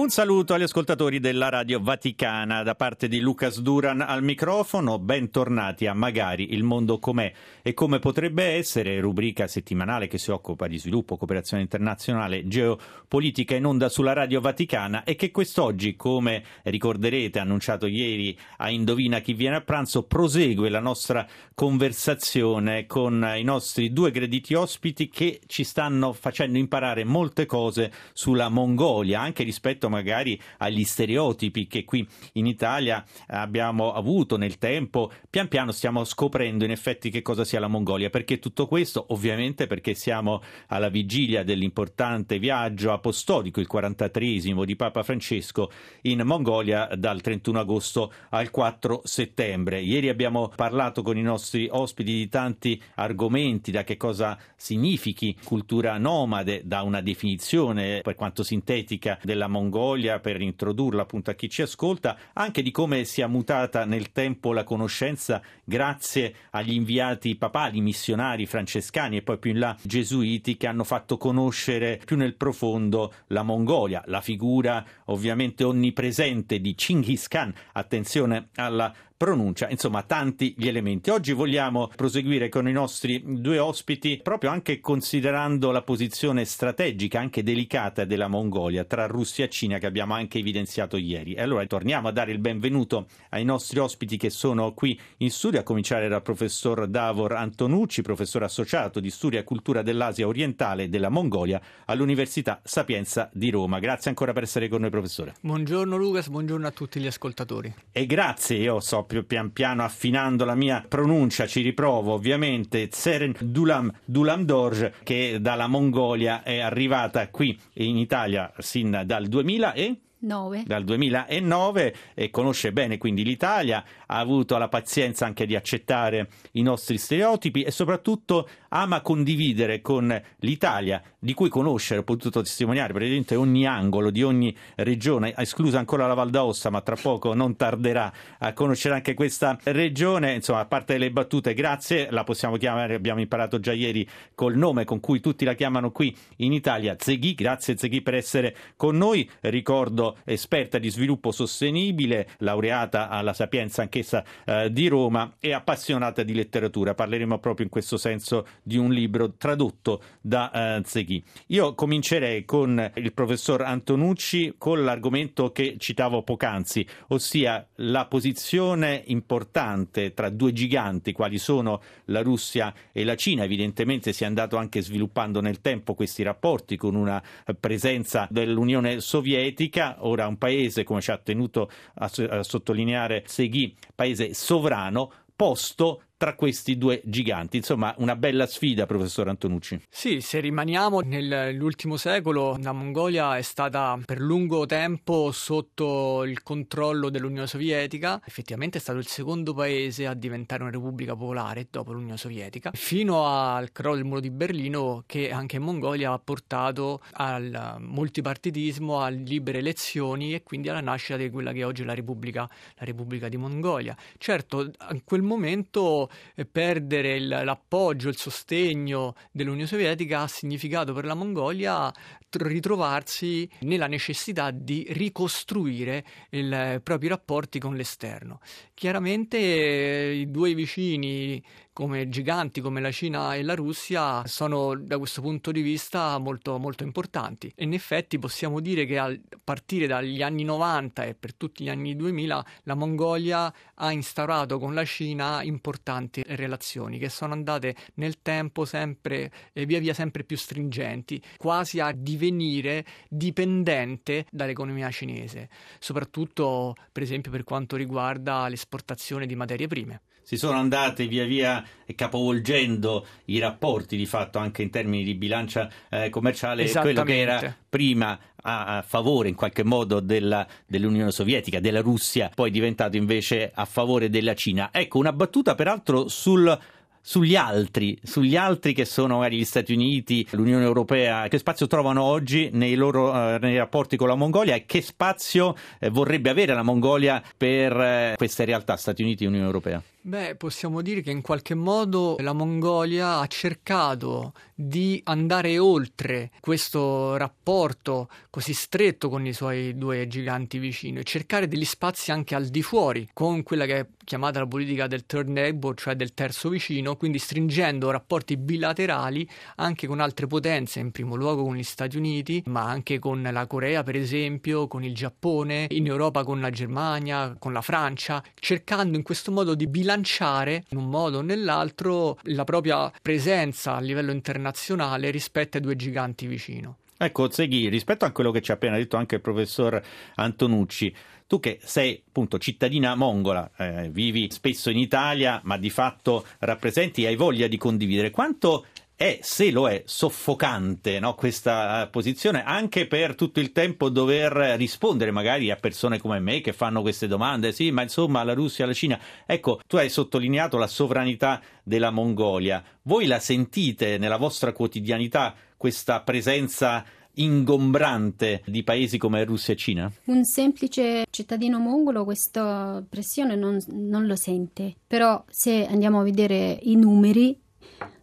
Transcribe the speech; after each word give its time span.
Un 0.00 0.08
saluto 0.08 0.54
agli 0.54 0.62
ascoltatori 0.62 1.20
della 1.20 1.50
Radio 1.50 1.78
Vaticana 1.78 2.62
da 2.62 2.74
parte 2.74 3.06
di 3.06 3.20
Lucas 3.20 3.60
Duran 3.60 4.00
al 4.00 4.22
microfono. 4.22 4.98
Bentornati 4.98 5.86
a 5.86 5.92
Magari 5.92 6.54
il 6.54 6.62
mondo 6.62 6.98
com'è 6.98 7.30
e 7.60 7.74
come 7.74 7.98
potrebbe 7.98 8.44
essere, 8.44 8.98
rubrica 8.98 9.46
settimanale 9.46 10.08
che 10.08 10.16
si 10.16 10.30
occupa 10.30 10.68
di 10.68 10.78
sviluppo, 10.78 11.18
cooperazione 11.18 11.62
internazionale, 11.62 12.48
geopolitica 12.48 13.54
in 13.54 13.66
onda 13.66 13.90
sulla 13.90 14.14
Radio 14.14 14.40
Vaticana 14.40 15.04
e 15.04 15.16
che 15.16 15.30
quest'oggi, 15.30 15.96
come 15.96 16.44
ricorderete, 16.62 17.38
annunciato 17.38 17.84
ieri 17.84 18.34
a 18.56 18.70
Indovina 18.70 19.18
chi 19.18 19.34
viene 19.34 19.56
a 19.56 19.60
pranzo, 19.60 20.04
prosegue 20.04 20.70
la 20.70 20.80
nostra 20.80 21.28
conversazione 21.54 22.86
con 22.86 23.34
i 23.36 23.42
nostri 23.42 23.92
due 23.92 24.10
graditi 24.10 24.54
ospiti 24.54 25.10
che 25.10 25.40
ci 25.46 25.62
stanno 25.62 26.14
facendo 26.14 26.56
imparare 26.56 27.04
molte 27.04 27.44
cose 27.44 27.92
sulla 28.14 28.48
Mongolia, 28.48 29.20
anche 29.20 29.42
rispetto 29.42 29.88
magari 29.90 30.40
agli 30.58 30.84
stereotipi 30.84 31.66
che 31.66 31.84
qui 31.84 32.06
in 32.34 32.46
Italia 32.46 33.04
abbiamo 33.26 33.92
avuto 33.92 34.38
nel 34.38 34.56
tempo. 34.56 35.10
Pian 35.28 35.48
piano 35.48 35.72
stiamo 35.72 36.04
scoprendo 36.04 36.64
in 36.64 36.70
effetti 36.70 37.10
che 37.10 37.20
cosa 37.20 37.44
sia 37.44 37.60
la 37.60 37.68
Mongolia. 37.68 38.08
Perché 38.08 38.38
tutto 38.38 38.66
questo? 38.66 39.04
Ovviamente 39.08 39.66
perché 39.66 39.94
siamo 39.94 40.42
alla 40.68 40.88
vigilia 40.88 41.42
dell'importante 41.42 42.38
viaggio 42.38 42.92
apostolico, 42.92 43.60
il 43.60 43.66
43 43.66 44.28
di 44.30 44.76
Papa 44.76 45.02
Francesco 45.02 45.70
in 46.02 46.22
Mongolia 46.24 46.88
dal 46.94 47.20
31 47.20 47.58
agosto 47.58 48.12
al 48.30 48.50
4 48.50 49.02
settembre. 49.04 49.80
Ieri 49.80 50.08
abbiamo 50.08 50.52
parlato 50.54 51.02
con 51.02 51.16
i 51.16 51.22
nostri 51.22 51.68
ospiti 51.70 52.12
di 52.12 52.28
tanti 52.28 52.80
argomenti, 52.94 53.70
da 53.70 53.82
che 53.82 53.96
cosa 53.96 54.38
significhi 54.56 55.36
cultura 55.42 55.98
nomade, 55.98 56.62
da 56.64 56.82
una 56.82 57.00
definizione 57.00 58.00
per 58.02 58.14
quanto 58.14 58.42
sintetica 58.42 59.18
della 59.22 59.48
Mongolia 59.48 59.79
Mongolia 59.80 60.20
per 60.20 60.42
introdurla 60.42 61.02
appunto 61.02 61.30
a 61.30 61.34
chi 61.34 61.48
ci 61.48 61.62
ascolta, 61.62 62.16
anche 62.34 62.62
di 62.62 62.70
come 62.70 63.04
sia 63.04 63.26
mutata 63.26 63.86
nel 63.86 64.12
tempo 64.12 64.52
la 64.52 64.62
conoscenza 64.62 65.40
grazie 65.64 66.34
agli 66.50 66.72
inviati 66.72 67.34
papali, 67.36 67.80
missionari 67.80 68.44
francescani 68.44 69.16
e 69.16 69.22
poi 69.22 69.38
più 69.38 69.52
in 69.52 69.58
là 69.58 69.74
gesuiti 69.82 70.58
che 70.58 70.66
hanno 70.66 70.84
fatto 70.84 71.16
conoscere 71.16 71.98
più 72.04 72.16
nel 72.16 72.34
profondo 72.34 73.12
la 73.28 73.42
Mongolia, 73.42 74.02
la 74.06 74.20
figura 74.20 74.84
ovviamente 75.06 75.64
onnipresente 75.64 76.60
di 76.60 76.74
Chinggis 76.74 77.26
Khan, 77.28 77.54
attenzione 77.72 78.48
alla 78.56 78.92
pronuncia, 79.20 79.68
insomma 79.68 80.02
tanti 80.02 80.54
gli 80.56 80.66
elementi. 80.66 81.10
Oggi 81.10 81.34
vogliamo 81.34 81.90
proseguire 81.94 82.48
con 82.48 82.66
i 82.66 82.72
nostri 82.72 83.22
due 83.22 83.58
ospiti 83.58 84.18
proprio 84.22 84.48
anche 84.48 84.80
considerando 84.80 85.70
la 85.72 85.82
posizione 85.82 86.46
strategica, 86.46 87.20
anche 87.20 87.42
delicata 87.42 88.06
della 88.06 88.28
Mongolia 88.28 88.84
tra 88.84 89.04
Russia 89.04 89.44
e 89.44 89.50
Cina 89.50 89.76
che 89.76 89.84
abbiamo 89.84 90.14
anche 90.14 90.38
evidenziato 90.38 90.96
ieri. 90.96 91.34
E 91.34 91.42
allora 91.42 91.66
torniamo 91.66 92.08
a 92.08 92.12
dare 92.12 92.32
il 92.32 92.38
benvenuto 92.38 93.08
ai 93.28 93.44
nostri 93.44 93.78
ospiti 93.78 94.16
che 94.16 94.30
sono 94.30 94.72
qui 94.72 94.98
in 95.18 95.30
studio, 95.30 95.60
a 95.60 95.64
cominciare 95.64 96.08
dal 96.08 96.22
professor 96.22 96.86
Davor 96.86 97.32
Antonucci, 97.32 98.00
professore 98.00 98.46
associato 98.46 99.00
di 99.00 99.10
Storia 99.10 99.40
e 99.40 99.44
Cultura 99.44 99.82
dell'Asia 99.82 100.26
orientale 100.26 100.84
e 100.84 100.88
della 100.88 101.10
Mongolia 101.10 101.60
all'Università 101.84 102.62
Sapienza 102.64 103.28
di 103.34 103.50
Roma. 103.50 103.80
Grazie 103.80 104.08
ancora 104.08 104.32
per 104.32 104.44
essere 104.44 104.68
con 104.68 104.80
noi 104.80 104.88
professore. 104.88 105.34
Buongiorno 105.42 105.98
Lucas, 105.98 106.28
buongiorno 106.28 106.66
a 106.66 106.70
tutti 106.70 106.98
gli 106.98 107.06
ascoltatori. 107.06 107.74
E 107.92 108.06
grazie, 108.06 108.56
io 108.56 108.80
so 108.80 109.08
proprio 109.10 109.24
pian 109.24 109.52
piano 109.52 109.82
affinando 109.82 110.44
la 110.44 110.54
mia 110.54 110.84
pronuncia, 110.86 111.46
ci 111.46 111.62
riprovo 111.62 112.12
ovviamente, 112.12 112.86
Tseren 112.86 113.34
Dulam, 113.40 113.92
Dulam 114.04 114.44
Dorj, 114.44 114.90
che 115.02 115.38
dalla 115.40 115.66
Mongolia 115.66 116.44
è 116.44 116.60
arrivata 116.60 117.28
qui 117.28 117.58
in 117.74 117.98
Italia 117.98 118.52
sin 118.58 119.02
dal 119.04 119.26
2000 119.26 119.72
e... 119.72 119.96
9. 120.22 120.64
Dal 120.66 120.84
2009 120.84 121.94
e 122.12 122.28
conosce 122.28 122.72
bene 122.72 122.98
quindi 122.98 123.24
l'Italia, 123.24 123.82
ha 124.06 124.18
avuto 124.18 124.58
la 124.58 124.68
pazienza 124.68 125.24
anche 125.24 125.46
di 125.46 125.56
accettare 125.56 126.28
i 126.52 126.62
nostri 126.62 126.98
stereotipi 126.98 127.62
e 127.62 127.70
soprattutto 127.70 128.46
ama 128.68 129.00
condividere 129.00 129.80
con 129.80 130.22
l'Italia, 130.40 131.02
di 131.22 131.34
cui 131.34 131.50
conoscere, 131.50 132.00
ho 132.00 132.02
potuto 132.02 132.40
testimoniare 132.40 132.94
praticamente 132.94 133.36
ogni 133.36 133.66
angolo 133.66 134.10
di 134.10 134.22
ogni 134.22 134.56
regione, 134.76 135.34
esclusa 135.36 135.78
ancora 135.78 136.06
la 136.06 136.14
Val 136.14 136.30
d'Aosta, 136.30 136.70
ma 136.70 136.80
tra 136.80 136.96
poco 136.96 137.34
non 137.34 137.56
tarderà 137.56 138.10
a 138.38 138.52
conoscere 138.54 138.94
anche 138.94 139.12
questa 139.12 139.58
regione. 139.64 140.32
Insomma, 140.32 140.60
a 140.60 140.64
parte 140.64 140.96
le 140.96 141.10
battute, 141.10 141.52
grazie, 141.52 142.10
la 142.10 142.24
possiamo 142.24 142.56
chiamare, 142.56 142.94
abbiamo 142.94 143.20
imparato 143.20 143.60
già 143.60 143.72
ieri 143.72 144.08
col 144.34 144.56
nome 144.56 144.84
con 144.84 144.98
cui 145.00 145.20
tutti 145.20 145.44
la 145.44 145.52
chiamano 145.52 145.90
qui 145.90 146.16
in 146.36 146.54
Italia, 146.54 146.96
Zeghi. 146.98 147.34
Grazie 147.34 147.76
Zeghi 147.76 148.00
per 148.00 148.14
essere 148.14 148.56
con 148.76 148.96
noi. 148.96 149.28
Ricordo 149.40 150.16
esperta 150.24 150.78
di 150.78 150.88
sviluppo 150.88 151.32
sostenibile, 151.32 152.30
laureata 152.38 153.10
alla 153.10 153.34
Sapienza 153.34 153.82
anch'essa 153.82 154.24
eh, 154.46 154.72
di 154.72 154.88
Roma 154.88 155.34
e 155.38 155.52
appassionata 155.52 156.22
di 156.22 156.32
letteratura. 156.32 156.94
Parleremo 156.94 157.38
proprio 157.38 157.66
in 157.66 157.70
questo 157.70 157.98
senso 157.98 158.46
di 158.62 158.78
un 158.78 158.90
libro 158.90 159.34
tradotto 159.36 160.02
da 160.22 160.78
eh, 160.78 160.82
Zeghi. 160.84 161.09
Io 161.48 161.74
comincerei 161.74 162.44
con 162.44 162.92
il 162.94 163.12
professor 163.12 163.62
Antonucci 163.62 164.54
con 164.58 164.84
l'argomento 164.84 165.50
che 165.50 165.76
citavo 165.78 166.22
poc'anzi, 166.22 166.86
ossia 167.08 167.66
la 167.76 168.06
posizione 168.06 169.02
importante 169.06 170.14
tra 170.14 170.28
due 170.28 170.52
giganti 170.52 171.12
quali 171.12 171.38
sono 171.38 171.80
la 172.06 172.22
Russia 172.22 172.72
e 172.92 173.04
la 173.04 173.16
Cina. 173.16 173.44
Evidentemente 173.44 174.12
si 174.12 174.24
è 174.24 174.26
andato 174.26 174.56
anche 174.56 174.82
sviluppando 174.82 175.40
nel 175.40 175.60
tempo 175.60 175.94
questi 175.94 176.22
rapporti 176.22 176.76
con 176.76 176.94
una 176.94 177.22
presenza 177.58 178.28
dell'Unione 178.30 179.00
Sovietica, 179.00 179.96
ora 180.00 180.26
un 180.26 180.38
paese, 180.38 180.84
come 180.84 181.00
ci 181.00 181.10
ha 181.10 181.18
tenuto 181.18 181.70
a, 181.94 182.10
a 182.28 182.42
sottolineare 182.42 183.24
Seghi, 183.26 183.74
paese 183.94 184.34
sovrano, 184.34 185.12
posto 185.34 186.02
tra 186.20 186.34
questi 186.34 186.76
due 186.76 187.00
giganti. 187.02 187.56
Insomma, 187.56 187.94
una 187.96 188.14
bella 188.14 188.46
sfida, 188.46 188.84
professor 188.84 189.26
Antonucci. 189.28 189.86
Sì, 189.88 190.20
se 190.20 190.38
rimaniamo 190.40 191.00
nell'ultimo 191.00 191.96
secolo, 191.96 192.58
la 192.60 192.72
Mongolia 192.72 193.38
è 193.38 193.40
stata 193.40 193.98
per 194.04 194.20
lungo 194.20 194.66
tempo 194.66 195.32
sotto 195.32 196.24
il 196.24 196.42
controllo 196.42 197.08
dell'Unione 197.08 197.46
Sovietica. 197.46 198.20
Effettivamente 198.22 198.76
è 198.76 198.82
stato 198.82 198.98
il 198.98 199.06
secondo 199.06 199.54
paese 199.54 200.06
a 200.06 200.12
diventare 200.12 200.60
una 200.60 200.70
repubblica 200.70 201.16
popolare 201.16 201.68
dopo 201.70 201.92
l'Unione 201.92 202.18
Sovietica, 202.18 202.70
fino 202.74 203.24
al 203.24 203.72
crollo 203.72 203.96
del 203.96 204.04
muro 204.04 204.20
di 204.20 204.30
Berlino, 204.30 205.04
che 205.06 205.30
anche 205.30 205.56
in 205.56 205.62
Mongolia 205.62 206.12
ha 206.12 206.18
portato 206.18 207.00
al 207.12 207.76
multipartitismo, 207.78 209.00
a 209.00 209.08
libere 209.08 209.60
elezioni 209.60 210.34
e 210.34 210.42
quindi 210.42 210.68
alla 210.68 210.82
nascita 210.82 211.16
di 211.16 211.30
quella 211.30 211.52
che 211.52 211.60
è 211.60 211.64
oggi 211.64 211.82
la 211.82 211.94
Repubblica, 211.94 212.40
la 212.76 212.84
Repubblica 212.84 213.30
di 213.30 213.38
Mongolia. 213.38 213.96
Certo, 214.18 214.70
in 214.90 215.02
quel 215.02 215.22
momento 215.22 216.08
perdere 216.50 217.16
il, 217.16 217.28
l'appoggio, 217.28 218.08
il 218.08 218.16
sostegno 218.16 219.14
dell'Unione 219.30 219.66
Sovietica 219.66 220.22
ha 220.22 220.28
significato 220.28 220.92
per 220.92 221.04
la 221.04 221.14
Mongolia 221.14 221.92
ritrovarsi 222.30 223.48
nella 223.60 223.86
necessità 223.86 224.50
di 224.50 224.86
ricostruire 224.90 226.04
i 226.30 226.80
propri 226.82 227.08
rapporti 227.08 227.58
con 227.58 227.74
l'esterno. 227.74 228.40
Chiaramente 228.74 229.38
i 229.38 230.30
due 230.30 230.54
vicini 230.54 231.42
come 231.80 232.10
giganti 232.10 232.60
come 232.60 232.82
la 232.82 232.90
Cina 232.90 233.34
e 233.34 233.42
la 233.42 233.54
Russia 233.54 234.22
sono 234.26 234.74
da 234.76 234.98
questo 234.98 235.22
punto 235.22 235.50
di 235.50 235.62
vista 235.62 236.18
molto, 236.18 236.58
molto 236.58 236.84
importanti. 236.84 237.50
E 237.56 237.64
in 237.64 237.72
effetti 237.72 238.18
possiamo 238.18 238.60
dire 238.60 238.84
che 238.84 238.98
a 238.98 239.18
partire 239.42 239.86
dagli 239.86 240.20
anni 240.20 240.44
90 240.44 241.04
e 241.04 241.14
per 241.14 241.34
tutti 241.34 241.64
gli 241.64 241.70
anni 241.70 241.96
2000 241.96 242.44
la 242.64 242.74
Mongolia 242.74 243.50
ha 243.76 243.92
instaurato 243.92 244.58
con 244.58 244.74
la 244.74 244.84
Cina 244.84 245.42
importanti 245.42 246.22
relazioni 246.26 246.98
che 246.98 247.08
sono 247.08 247.32
andate 247.32 247.74
nel 247.94 248.20
tempo 248.20 248.66
sempre 248.66 249.32
eh, 249.54 249.64
via 249.64 249.78
via 249.78 249.94
sempre 249.94 250.22
più 250.22 250.36
stringenti, 250.36 251.22
quasi 251.38 251.80
a 251.80 251.92
divenire 251.96 252.84
dipendente 253.08 254.26
dall'economia 254.30 254.90
cinese, 254.90 255.48
soprattutto 255.78 256.74
per 256.92 257.02
esempio 257.02 257.30
per 257.30 257.44
quanto 257.44 257.76
riguarda 257.76 258.48
l'esportazione 258.48 259.24
di 259.24 259.34
materie 259.34 259.66
prime 259.66 260.02
si 260.30 260.36
sono 260.36 260.58
andate 260.58 261.08
via 261.08 261.24
via 261.24 261.64
capovolgendo 261.94 263.06
i 263.26 263.38
rapporti 263.38 263.96
di 263.96 264.06
fatto 264.06 264.38
anche 264.38 264.62
in 264.62 264.70
termini 264.70 265.04
di 265.04 265.14
bilancia 265.14 265.68
eh, 265.88 266.08
commerciale, 266.10 266.70
quello 266.70 267.02
che 267.02 267.18
era 267.18 267.56
prima 267.68 268.18
a 268.42 268.82
favore 268.86 269.28
in 269.28 269.34
qualche 269.34 269.64
modo 269.64 270.00
della, 270.00 270.46
dell'Unione 270.66 271.10
Sovietica, 271.10 271.60
della 271.60 271.80
Russia, 271.80 272.30
poi 272.34 272.50
diventato 272.50 272.96
invece 272.96 273.50
a 273.54 273.64
favore 273.64 274.08
della 274.08 274.34
Cina. 274.34 274.70
Ecco, 274.72 274.98
una 274.98 275.12
battuta 275.12 275.54
peraltro 275.54 276.08
sul 276.08 276.58
sugli 277.02 277.34
altri, 277.34 277.98
sugli 278.02 278.36
altri 278.36 278.72
che 278.72 278.84
sono 278.84 279.16
magari 279.16 279.38
gli 279.38 279.44
Stati 279.44 279.72
Uniti, 279.72 280.26
l'Unione 280.32 280.64
Europea, 280.64 281.28
che 281.28 281.38
spazio 281.38 281.66
trovano 281.66 282.02
oggi 282.02 282.50
nei 282.52 282.74
loro 282.74 283.34
eh, 283.34 283.38
nei 283.40 283.56
rapporti 283.56 283.96
con 283.96 284.08
la 284.08 284.14
Mongolia 284.14 284.54
e 284.54 284.66
che 284.66 284.82
spazio 284.82 285.56
eh, 285.78 285.88
vorrebbe 285.88 286.30
avere 286.30 286.54
la 286.54 286.62
Mongolia 286.62 287.22
per 287.36 287.72
eh, 287.80 288.14
queste 288.16 288.44
realtà 288.44 288.76
Stati 288.76 289.02
Uniti 289.02 289.24
e 289.24 289.28
Unione 289.28 289.46
Europea? 289.46 289.82
Beh, 290.02 290.34
possiamo 290.36 290.80
dire 290.80 291.02
che 291.02 291.10
in 291.10 291.20
qualche 291.20 291.54
modo 291.54 292.16
la 292.20 292.32
Mongolia 292.32 293.18
ha 293.18 293.26
cercato 293.26 294.32
di 294.54 294.98
andare 295.04 295.58
oltre 295.58 296.30
questo 296.40 297.18
rapporto 297.18 298.08
così 298.30 298.54
stretto 298.54 299.10
con 299.10 299.26
i 299.26 299.34
suoi 299.34 299.76
due 299.76 300.06
giganti 300.06 300.58
vicini 300.58 301.00
e 301.00 301.04
cercare 301.04 301.48
degli 301.48 301.66
spazi 301.66 302.12
anche 302.12 302.34
al 302.34 302.46
di 302.46 302.62
fuori, 302.62 303.10
con 303.12 303.42
quella 303.42 303.66
che 303.66 303.78
è 303.78 303.86
chiamata 304.02 304.38
la 304.38 304.46
politica 304.46 304.86
del 304.86 305.04
third 305.04 305.28
neighbor, 305.28 305.74
cioè 305.76 305.94
del 305.94 306.14
terzo 306.14 306.48
vicino, 306.48 306.96
quindi 306.96 307.18
stringendo 307.18 307.90
rapporti 307.90 308.38
bilaterali 308.38 309.28
anche 309.56 309.86
con 309.86 310.00
altre 310.00 310.26
potenze, 310.26 310.80
in 310.80 310.92
primo 310.92 311.14
luogo 311.14 311.44
con 311.44 311.56
gli 311.56 311.62
Stati 311.62 311.98
Uniti, 311.98 312.42
ma 312.46 312.62
anche 312.62 312.98
con 312.98 313.22
la 313.22 313.46
Corea, 313.46 313.82
per 313.82 313.96
esempio, 313.96 314.66
con 314.66 314.82
il 314.82 314.94
Giappone, 314.94 315.66
in 315.70 315.86
Europa 315.86 316.24
con 316.24 316.40
la 316.40 316.50
Germania, 316.50 317.36
con 317.38 317.52
la 317.52 317.60
Francia, 317.60 318.22
cercando 318.34 318.96
in 318.96 319.02
questo 319.02 319.30
modo 319.30 319.54
di 319.54 319.66
bilanciare 319.66 319.89
bilanciare 319.90 320.64
in 320.68 320.78
un 320.78 320.88
modo 320.88 321.18
o 321.18 321.22
nell'altro 321.22 322.18
la 322.24 322.44
propria 322.44 322.92
presenza 323.02 323.74
a 323.74 323.80
livello 323.80 324.12
internazionale 324.12 325.10
rispetto 325.10 325.56
ai 325.56 325.62
due 325.62 325.76
giganti 325.76 326.26
vicino. 326.26 326.76
Ecco, 326.96 327.30
Zeghi, 327.30 327.68
rispetto 327.68 328.04
a 328.04 328.10
quello 328.10 328.30
che 328.30 328.42
ci 328.42 328.50
ha 328.50 328.54
appena 328.54 328.76
detto 328.76 328.96
anche 328.96 329.16
il 329.16 329.20
professor 329.20 329.82
Antonucci, 330.16 330.94
tu 331.26 331.40
che 331.40 331.58
sei 331.62 332.02
appunto 332.06 332.38
cittadina 332.38 332.94
mongola, 332.94 333.50
eh, 333.56 333.88
vivi 333.90 334.28
spesso 334.30 334.68
in 334.68 334.78
Italia, 334.78 335.40
ma 335.44 335.56
di 335.56 335.70
fatto 335.70 336.26
rappresenti 336.40 337.04
e 337.04 337.06
hai 337.06 337.16
voglia 337.16 337.46
di 337.46 337.56
condividere, 337.56 338.10
quanto 338.10 338.66
è, 339.00 339.18
se 339.22 339.50
lo 339.50 339.66
è, 339.66 339.82
soffocante 339.86 341.00
no? 341.00 341.14
questa 341.14 341.84
eh, 341.84 341.88
posizione, 341.88 342.44
anche 342.44 342.86
per 342.86 343.14
tutto 343.14 343.40
il 343.40 343.50
tempo 343.50 343.88
dover 343.88 344.58
rispondere 344.58 345.10
magari 345.10 345.50
a 345.50 345.56
persone 345.56 345.98
come 345.98 346.20
me 346.20 346.42
che 346.42 346.52
fanno 346.52 346.82
queste 346.82 347.06
domande, 347.06 347.52
sì, 347.52 347.70
ma 347.70 347.80
insomma 347.80 348.22
la 348.24 348.34
Russia, 348.34 348.66
la 348.66 348.74
Cina. 348.74 349.00
Ecco, 349.24 349.62
tu 349.66 349.76
hai 349.76 349.88
sottolineato 349.88 350.58
la 350.58 350.66
sovranità 350.66 351.40
della 351.62 351.90
Mongolia. 351.90 352.62
Voi 352.82 353.06
la 353.06 353.20
sentite 353.20 353.96
nella 353.96 354.18
vostra 354.18 354.52
quotidianità 354.52 355.34
questa 355.56 356.02
presenza 356.02 356.84
ingombrante 357.14 358.42
di 358.44 358.62
paesi 358.62 358.98
come 358.98 359.24
Russia 359.24 359.54
e 359.54 359.56
Cina? 359.56 359.90
Un 360.04 360.24
semplice 360.24 361.06
cittadino 361.08 361.58
mongolo 361.58 362.04
questa 362.04 362.84
pressione 362.86 363.34
non, 363.34 363.58
non 363.68 364.06
lo 364.06 364.14
sente, 364.14 364.74
però 364.86 365.24
se 365.26 365.66
andiamo 365.66 366.00
a 366.00 366.04
vedere 366.04 366.58
i 366.64 366.76
numeri 366.76 367.48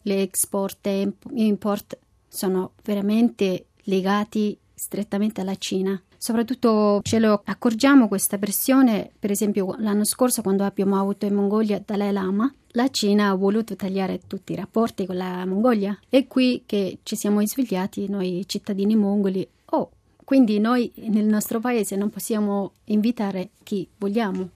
le 0.03 0.21
export 0.21 0.85
e 0.87 1.11
import 1.33 1.97
sono 2.27 2.71
veramente 2.83 3.67
legati 3.83 4.57
strettamente 4.73 5.41
alla 5.41 5.55
Cina. 5.55 6.01
Soprattutto 6.17 7.01
ce 7.03 7.19
lo 7.19 7.41
accorgiamo 7.45 8.07
questa 8.07 8.37
pressione, 8.37 9.11
per 9.17 9.31
esempio 9.31 9.75
l'anno 9.77 10.03
scorso 10.03 10.41
quando 10.41 10.63
abbiamo 10.63 10.99
avuto 10.99 11.25
in 11.25 11.35
Mongolia 11.35 11.81
Dalai 11.83 12.11
Lama, 12.11 12.51
la 12.71 12.89
Cina 12.89 13.29
ha 13.29 13.35
voluto 13.35 13.75
tagliare 13.75 14.21
tutti 14.27 14.53
i 14.53 14.55
rapporti 14.55 15.05
con 15.05 15.17
la 15.17 15.45
Mongolia. 15.45 15.97
È 16.09 16.27
qui 16.27 16.63
che 16.65 16.99
ci 17.03 17.15
siamo 17.15 17.45
svegliati 17.45 18.07
noi 18.09 18.43
cittadini 18.47 18.95
mongoli. 18.95 19.47
Oh, 19.71 19.91
quindi 20.23 20.59
noi 20.59 20.91
nel 20.95 21.25
nostro 21.25 21.59
paese 21.59 21.95
non 21.95 22.09
possiamo 22.09 22.73
invitare 22.85 23.49
chi 23.63 23.87
vogliamo. 23.97 24.49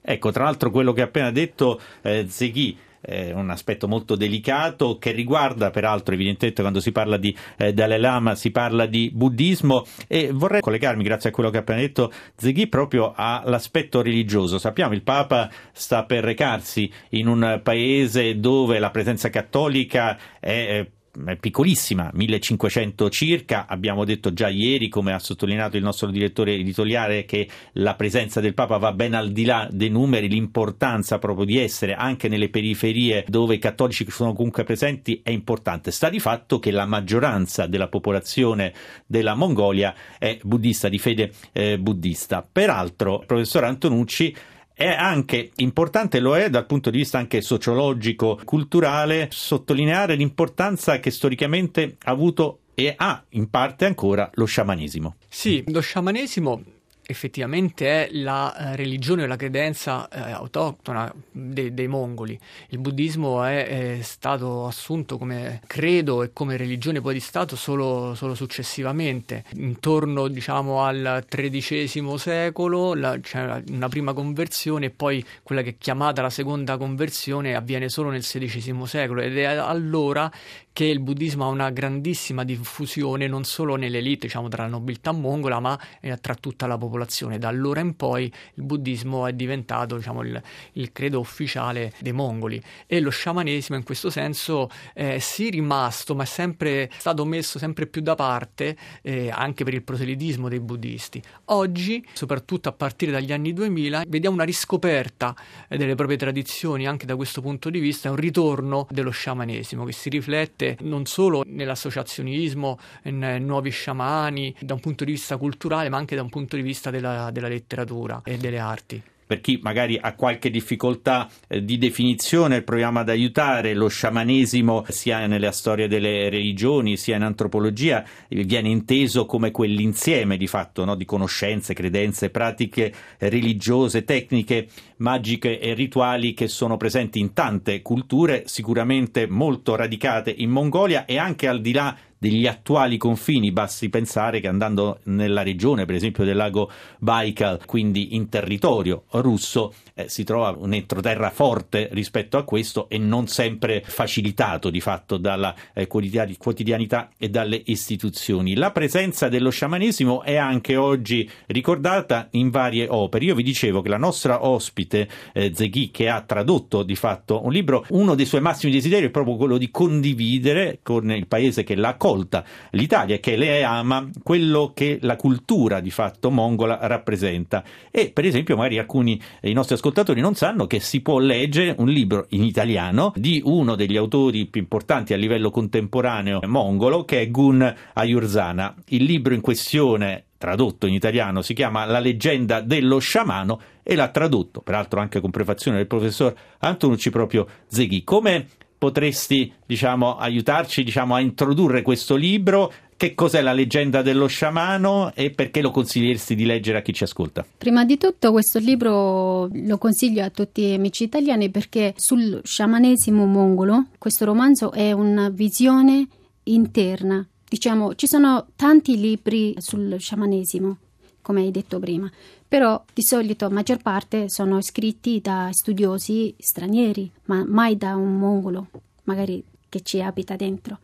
Ecco, 0.00 0.30
tra 0.30 0.44
l'altro 0.44 0.70
quello 0.70 0.92
che 0.92 1.00
ha 1.00 1.04
appena 1.04 1.30
detto 1.30 1.80
eh, 2.02 2.26
Zeghi 2.28 2.76
eh, 3.02 3.32
un 3.32 3.50
aspetto 3.50 3.88
molto 3.88 4.16
delicato 4.16 4.98
che 4.98 5.10
riguarda 5.10 5.70
peraltro 5.70 6.14
evidentemente 6.14 6.62
quando 6.62 6.80
si 6.80 6.92
parla 6.92 7.16
di 7.16 7.36
eh, 7.56 7.72
Dalai 7.72 8.00
Lama 8.00 8.34
si 8.34 8.50
parla 8.50 8.86
di 8.86 9.10
buddismo 9.12 9.84
e 10.06 10.30
vorrei 10.32 10.60
collegarmi 10.60 11.02
grazie 11.02 11.30
a 11.30 11.32
quello 11.32 11.50
che 11.50 11.58
ha 11.58 11.60
appena 11.60 11.80
detto 11.80 12.12
Zeghi 12.36 12.66
proprio 12.68 13.12
all'aspetto 13.14 14.02
religioso. 14.02 14.58
Sappiamo 14.58 14.94
il 14.94 15.02
Papa 15.02 15.50
sta 15.72 16.04
per 16.04 16.24
recarsi 16.24 16.90
in 17.10 17.26
un 17.26 17.60
paese 17.62 18.38
dove 18.38 18.78
la 18.78 18.90
presenza 18.90 19.30
cattolica 19.30 20.18
è 20.40 20.50
eh, 20.50 20.90
piccolissima, 21.38 22.10
1500 22.12 23.10
circa. 23.10 23.66
Abbiamo 23.66 24.04
detto 24.04 24.32
già 24.32 24.48
ieri, 24.48 24.88
come 24.88 25.12
ha 25.12 25.18
sottolineato 25.18 25.76
il 25.76 25.82
nostro 25.82 26.10
direttore 26.10 26.54
editoriale, 26.54 27.24
che 27.24 27.48
la 27.72 27.94
presenza 27.94 28.40
del 28.40 28.54
Papa 28.54 28.78
va 28.78 28.92
ben 28.92 29.14
al 29.14 29.30
di 29.30 29.44
là 29.44 29.68
dei 29.70 29.90
numeri, 29.90 30.28
l'importanza 30.28 31.18
proprio 31.18 31.44
di 31.44 31.58
essere 31.58 31.94
anche 31.94 32.28
nelle 32.28 32.48
periferie 32.48 33.24
dove 33.28 33.54
i 33.54 33.58
cattolici 33.58 34.06
sono 34.10 34.32
comunque 34.32 34.64
presenti 34.64 35.20
è 35.22 35.30
importante. 35.30 35.90
Sta 35.90 36.08
di 36.08 36.18
fatto 36.18 36.58
che 36.58 36.70
la 36.70 36.86
maggioranza 36.86 37.66
della 37.66 37.88
popolazione 37.88 38.72
della 39.06 39.34
Mongolia 39.34 39.94
è 40.18 40.38
buddista, 40.42 40.88
di 40.88 40.98
fede 40.98 41.32
eh, 41.52 41.78
buddista. 41.78 42.46
Peraltro, 42.50 43.22
professor 43.26 43.64
Antonucci 43.64 44.34
è 44.74 44.88
anche 44.88 45.50
importante, 45.56 46.20
lo 46.20 46.36
è 46.36 46.50
dal 46.50 46.66
punto 46.66 46.90
di 46.90 46.98
vista 46.98 47.18
anche 47.18 47.40
sociologico, 47.40 48.40
culturale, 48.44 49.28
sottolineare 49.30 50.14
l'importanza 50.14 50.98
che 50.98 51.10
storicamente 51.10 51.96
ha 52.04 52.10
avuto 52.10 52.60
e 52.74 52.94
ha 52.96 53.22
in 53.30 53.50
parte 53.50 53.84
ancora 53.84 54.30
lo 54.34 54.44
sciamanesimo. 54.44 55.16
Sì, 55.28 55.62
lo 55.68 55.80
sciamanesimo 55.80 56.62
effettivamente 57.12 58.06
è 58.06 58.08
la 58.12 58.54
eh, 58.72 58.76
religione 58.76 59.22
o 59.22 59.26
la 59.26 59.36
credenza 59.36 60.08
eh, 60.08 60.32
autoctona 60.32 61.12
de- 61.30 61.72
dei 61.72 61.86
mongoli. 61.86 62.38
Il 62.70 62.78
buddismo 62.78 63.44
è, 63.44 63.98
è, 63.98 64.02
stato 64.02 64.66
assunto 64.66 65.18
come 65.18 65.60
credo 65.66 66.22
e 66.22 66.32
come 66.32 66.56
religione 66.56 67.00
poi 67.00 67.14
di 67.14 67.20
Stato 67.20 67.54
solo, 67.54 68.14
solo 68.14 68.34
successivamente. 68.34 69.44
Intorno 69.54 70.28
diciamo, 70.28 70.82
al 70.82 71.24
XIII 71.28 72.18
secolo 72.18 72.94
c'è 73.20 73.62
una 73.68 73.88
prima 73.88 74.12
conversione 74.12 74.86
e 74.86 74.90
poi 74.90 75.24
quella 75.42 75.62
che 75.62 75.70
è 75.70 75.76
chiamata 75.78 76.22
la 76.22 76.30
seconda 76.30 76.76
conversione 76.76 77.54
avviene 77.54 77.88
solo 77.88 78.10
nel 78.10 78.22
XVI 78.22 78.86
secolo 78.86 79.20
ed 79.20 79.38
è 79.38 79.44
allora 79.44 80.30
che 80.72 80.84
il 80.84 81.00
buddismo 81.00 81.44
ha 81.44 81.48
una 81.48 81.70
grandissima 81.70 82.44
diffusione 82.44 83.26
non 83.26 83.44
solo 83.44 83.76
nell'elite, 83.76 84.26
diciamo 84.26 84.48
tra 84.48 84.62
la 84.62 84.70
nobiltà 84.70 85.12
mongola, 85.12 85.60
ma 85.60 85.78
eh, 86.00 86.16
tra 86.18 86.34
tutta 86.34 86.66
la 86.66 86.78
popolazione. 86.78 87.38
Da 87.38 87.48
allora 87.48 87.80
in 87.80 87.94
poi 87.94 88.32
il 88.54 88.62
buddismo 88.62 89.26
è 89.26 89.32
diventato 89.34 89.96
diciamo, 89.96 90.22
il, 90.22 90.42
il, 90.72 90.92
credo 90.92 91.20
ufficiale 91.20 91.92
dei 92.00 92.12
mongoli 92.12 92.60
e 92.86 93.00
lo 93.00 93.10
sciamanesimo 93.10 93.76
in 93.76 93.84
questo 93.84 94.08
senso 94.08 94.70
è 94.94 95.18
sì 95.18 95.50
rimasto, 95.50 96.14
ma 96.14 96.22
è 96.22 96.26
sempre 96.26 96.90
stato 96.96 97.24
messo 97.24 97.58
sempre 97.58 97.86
più 97.86 98.00
da 98.00 98.14
parte 98.14 98.76
eh, 99.02 99.30
anche 99.30 99.64
per 99.64 99.74
il 99.74 99.82
proselitismo 99.82 100.48
dei 100.48 100.60
buddisti. 100.60 101.22
Oggi, 101.46 102.04
soprattutto 102.12 102.70
a 102.70 102.72
partire 102.72 103.12
dagli 103.12 103.32
anni 103.32 103.52
2000, 103.52 104.04
vediamo 104.08 104.36
una 104.36 104.44
riscoperta 104.44 105.34
eh, 105.68 105.76
delle 105.76 105.94
proprie 105.94 106.16
tradizioni 106.16 106.86
anche 106.86 107.04
da 107.04 107.16
questo 107.16 107.42
punto 107.42 107.68
di 107.68 107.78
vista, 107.78 108.08
un 108.08 108.16
ritorno 108.16 108.86
dello 108.90 109.10
sciamanesimo 109.10 109.84
che 109.84 109.92
si 109.92 110.08
riflette 110.08 110.61
consiste 110.62 110.76
non 110.80 111.06
solo 111.06 111.42
nell'associazionismo, 111.46 112.78
in 113.04 113.38
nuovi 113.40 113.70
sciamani, 113.70 114.54
da 114.60 114.74
un 114.74 114.80
punto 114.80 115.04
di 115.04 115.12
vista 115.12 115.36
culturale, 115.36 115.88
ma 115.88 115.96
anche 115.96 116.14
da 116.14 116.22
un 116.22 116.28
punto 116.28 116.56
di 116.56 116.62
vista 116.62 116.90
della, 116.90 117.30
della 117.32 117.48
letteratura 117.48 118.20
e 118.24 118.36
delle 118.36 118.58
arti 118.58 119.02
per 119.32 119.40
chi 119.40 119.58
magari 119.62 119.98
ha 119.98 120.12
qualche 120.12 120.50
difficoltà 120.50 121.26
eh, 121.48 121.64
di 121.64 121.78
definizione, 121.78 122.60
proviamo 122.60 122.98
ad 122.98 123.08
aiutare 123.08 123.72
lo 123.72 123.88
sciamanesimo 123.88 124.84
sia 124.88 125.26
nella 125.26 125.52
storia 125.52 125.88
delle 125.88 126.28
religioni 126.28 126.98
sia 126.98 127.16
in 127.16 127.22
antropologia, 127.22 128.04
eh, 128.28 128.44
viene 128.44 128.68
inteso 128.68 129.24
come 129.24 129.50
quell'insieme 129.50 130.36
di 130.36 130.46
fatto 130.46 130.84
no? 130.84 130.96
di 130.96 131.06
conoscenze, 131.06 131.72
credenze, 131.72 132.28
pratiche 132.28 132.92
religiose, 133.20 134.04
tecniche 134.04 134.68
magiche 134.98 135.58
e 135.58 135.72
rituali 135.72 136.34
che 136.34 136.46
sono 136.46 136.76
presenti 136.76 137.18
in 137.18 137.32
tante 137.32 137.80
culture, 137.80 138.42
sicuramente 138.44 139.26
molto 139.26 139.76
radicate 139.76 140.30
in 140.30 140.50
Mongolia 140.50 141.06
e 141.06 141.16
anche 141.16 141.48
al 141.48 141.62
di 141.62 141.72
là 141.72 141.96
degli 142.22 142.46
attuali 142.46 142.98
confini, 142.98 143.50
basti 143.50 143.88
pensare 143.88 144.38
che 144.38 144.46
andando 144.46 145.00
nella 145.06 145.42
regione, 145.42 145.86
per 145.86 145.96
esempio 145.96 146.22
del 146.22 146.36
lago 146.36 146.70
Baikal, 147.00 147.66
quindi 147.66 148.14
in 148.14 148.28
territorio 148.28 149.06
russo, 149.10 149.74
eh, 150.02 150.08
si 150.08 150.24
trova 150.24 150.54
un 150.56 150.72
entroterra 150.72 151.30
forte 151.30 151.88
rispetto 151.92 152.36
a 152.36 152.44
questo 152.44 152.88
e 152.88 152.98
non 152.98 153.26
sempre 153.26 153.82
facilitato 153.84 154.70
di 154.70 154.80
fatto 154.80 155.16
dalla 155.16 155.54
eh, 155.72 155.86
quotidianità 155.86 157.10
e 157.16 157.28
dalle 157.28 157.60
istituzioni. 157.66 158.54
La 158.54 158.70
presenza 158.70 159.28
dello 159.28 159.50
sciamanesimo 159.50 160.22
è 160.22 160.36
anche 160.36 160.76
oggi 160.76 161.28
ricordata 161.46 162.28
in 162.32 162.50
varie 162.50 162.86
opere. 162.88 163.24
Io 163.24 163.34
vi 163.34 163.42
dicevo 163.42 163.82
che 163.82 163.88
la 163.88 163.96
nostra 163.96 164.46
ospite 164.46 165.08
eh, 165.32 165.52
Zeghi, 165.54 165.90
che 165.90 166.08
ha 166.08 166.20
tradotto 166.22 166.82
di 166.82 166.96
fatto 166.96 167.44
un 167.44 167.52
libro, 167.52 167.84
uno 167.90 168.14
dei 168.14 168.26
suoi 168.26 168.40
massimi 168.40 168.72
desideri 168.72 169.06
è 169.06 169.10
proprio 169.10 169.36
quello 169.36 169.58
di 169.58 169.70
condividere 169.70 170.80
con 170.82 171.10
il 171.10 171.26
paese 171.26 171.62
che 171.62 171.74
l'ha 171.74 171.88
accolta, 171.88 172.44
l'Italia, 172.70 173.18
che 173.18 173.36
le 173.36 173.62
ama, 173.62 174.08
quello 174.22 174.72
che 174.74 174.98
la 175.02 175.16
cultura 175.16 175.80
di 175.80 175.90
fatto 175.90 176.30
mongola 176.30 176.78
rappresenta. 176.82 177.62
E 177.90 178.10
per 178.10 178.24
esempio, 178.24 178.56
magari 178.56 178.78
alcuni 178.78 179.20
dei 179.40 179.52
nostri 179.52 179.74
ascoltatori 179.74 179.91
non 180.20 180.34
sanno 180.34 180.66
che 180.66 180.80
si 180.80 181.00
può 181.00 181.18
leggere 181.18 181.74
un 181.78 181.88
libro 181.88 182.26
in 182.30 182.42
italiano 182.42 183.12
di 183.16 183.42
uno 183.44 183.74
degli 183.74 183.96
autori 183.96 184.46
più 184.46 184.60
importanti 184.60 185.12
a 185.12 185.16
livello 185.16 185.50
contemporaneo 185.50 186.40
mongolo, 186.46 187.04
che 187.04 187.20
è 187.20 187.30
Gun 187.30 187.74
Ayurzana. 187.94 188.74
Il 188.88 189.04
libro 189.04 189.34
in 189.34 189.40
questione 189.40 190.24
tradotto 190.42 190.86
in 190.86 190.94
italiano, 190.94 191.40
si 191.40 191.54
chiama 191.54 191.84
La 191.84 192.00
leggenda 192.00 192.60
dello 192.60 192.98
sciamano 192.98 193.60
e 193.82 193.94
l'ha 193.94 194.08
tradotto, 194.08 194.60
peraltro 194.60 194.98
anche 194.98 195.20
con 195.20 195.30
prefazione 195.30 195.76
del 195.76 195.86
professor 195.86 196.34
Antonucci 196.58 197.10
proprio 197.10 197.46
Zeghi. 197.68 198.02
Come 198.02 198.48
potresti, 198.82 199.52
diciamo, 199.64 200.16
aiutarci, 200.16 200.82
diciamo, 200.82 201.14
a 201.14 201.20
introdurre 201.20 201.82
questo 201.82 202.16
libro? 202.16 202.72
Che 203.02 203.16
cos'è 203.16 203.40
la 203.40 203.52
leggenda 203.52 204.00
dello 204.00 204.28
sciamano 204.28 205.12
e 205.14 205.30
perché 205.32 205.60
lo 205.60 205.72
consiglieresti 205.72 206.36
di 206.36 206.44
leggere 206.44 206.78
a 206.78 206.82
chi 206.82 206.92
ci 206.92 207.02
ascolta? 207.02 207.44
Prima 207.58 207.84
di 207.84 207.98
tutto 207.98 208.30
questo 208.30 208.60
libro 208.60 209.48
lo 209.52 209.78
consiglio 209.78 210.22
a 210.22 210.30
tutti 210.30 210.62
gli 210.62 210.74
amici 210.74 211.02
italiani 211.02 211.50
perché 211.50 211.94
sul 211.96 212.40
sciamanesimo 212.44 213.26
mongolo 213.26 213.86
questo 213.98 214.24
romanzo 214.24 214.70
è 214.70 214.92
una 214.92 215.30
visione 215.30 216.06
interna 216.44 217.26
Diciamo, 217.52 217.96
ci 217.96 218.06
sono 218.06 218.46
tanti 218.54 218.98
libri 218.98 219.54
sul 219.58 219.96
sciamanesimo, 219.98 220.78
come 221.20 221.42
hai 221.42 221.50
detto 221.50 221.78
prima, 221.80 222.10
però 222.46 222.82
di 222.94 223.02
solito 223.02 223.46
la 223.46 223.52
maggior 223.52 223.82
parte 223.82 224.30
sono 224.30 224.62
scritti 224.62 225.20
da 225.20 225.48
studiosi 225.50 226.34
stranieri, 226.38 227.10
ma 227.24 227.44
mai 227.46 227.76
da 227.76 227.94
un 227.96 228.16
mongolo, 228.16 228.68
magari 229.04 229.44
che 229.68 229.82
ci 229.82 230.00
abita 230.00 230.34
dentro. 230.34 230.78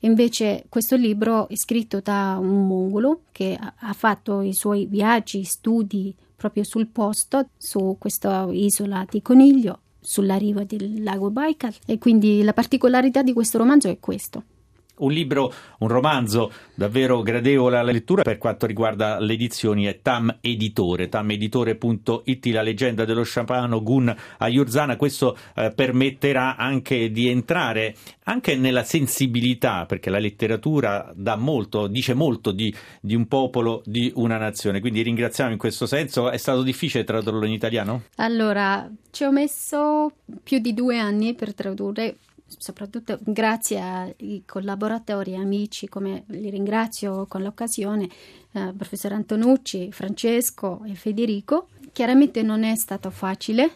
Invece 0.00 0.64
questo 0.68 0.96
libro 0.96 1.48
è 1.48 1.56
scritto 1.56 2.00
da 2.00 2.38
un 2.40 2.66
mongolo 2.66 3.22
che 3.32 3.58
ha 3.58 3.92
fatto 3.92 4.40
i 4.40 4.52
suoi 4.52 4.86
viaggi, 4.86 5.42
studi 5.44 6.14
proprio 6.36 6.62
sul 6.62 6.86
posto, 6.86 7.48
su 7.56 7.96
questa 7.98 8.46
isola 8.50 9.04
di 9.08 9.20
Coniglio, 9.20 9.80
sulla 10.00 10.36
riva 10.36 10.62
del 10.64 11.02
lago 11.02 11.30
Baikal. 11.30 11.74
E 11.84 11.98
quindi 11.98 12.42
la 12.42 12.52
particolarità 12.52 13.22
di 13.22 13.32
questo 13.32 13.58
romanzo 13.58 13.88
è 13.88 13.98
questo 13.98 14.44
un 14.98 15.12
libro, 15.12 15.52
un 15.78 15.88
romanzo 15.88 16.52
davvero 16.74 17.22
gradevole 17.22 17.76
alla 17.78 17.92
lettura 17.92 18.22
per 18.22 18.38
quanto 18.38 18.66
riguarda 18.66 19.18
le 19.18 19.32
edizioni 19.32 19.84
è 19.84 20.00
Tam 20.00 20.38
Editore, 20.40 21.08
tameditore.it, 21.08 22.46
la 22.46 22.62
leggenda 22.62 23.04
dello 23.04 23.22
sciampano 23.22 23.82
Gun 23.82 24.14
Ayurzana. 24.38 24.96
Questo 24.96 25.36
eh, 25.54 25.72
permetterà 25.74 26.56
anche 26.56 27.10
di 27.10 27.28
entrare 27.28 27.94
anche 28.24 28.56
nella 28.56 28.84
sensibilità, 28.84 29.86
perché 29.86 30.10
la 30.10 30.18
letteratura 30.18 31.14
molto, 31.36 31.86
dice 31.86 32.14
molto 32.14 32.52
di, 32.52 32.74
di 33.00 33.14
un 33.14 33.26
popolo, 33.26 33.82
di 33.84 34.12
una 34.16 34.36
nazione. 34.36 34.80
Quindi 34.80 35.02
ringraziamo 35.02 35.52
in 35.52 35.58
questo 35.58 35.86
senso. 35.86 36.30
È 36.30 36.36
stato 36.36 36.62
difficile 36.62 37.04
tradurlo 37.04 37.46
in 37.46 37.52
italiano? 37.52 38.02
Allora, 38.16 38.88
ci 39.10 39.24
ho 39.24 39.32
messo 39.32 40.12
più 40.42 40.58
di 40.58 40.74
due 40.74 40.98
anni 40.98 41.34
per 41.34 41.54
tradurre 41.54 42.16
soprattutto 42.56 43.18
grazie 43.22 43.80
ai 43.80 44.42
collaboratori 44.46 45.32
e 45.32 45.36
amici, 45.36 45.88
come 45.88 46.24
li 46.28 46.50
ringrazio 46.50 47.26
con 47.26 47.42
l'occasione, 47.42 48.08
eh, 48.52 48.72
professor 48.76 49.12
Antonucci, 49.12 49.92
Francesco 49.92 50.82
e 50.84 50.94
Federico. 50.94 51.68
Chiaramente 51.92 52.42
non 52.42 52.64
è 52.64 52.74
stato 52.74 53.10
facile, 53.10 53.70